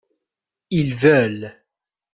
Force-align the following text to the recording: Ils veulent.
Ils 0.71 0.95
veulent. 0.95 1.61